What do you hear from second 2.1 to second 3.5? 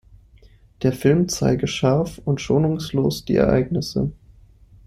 und „"schonungslos"“ die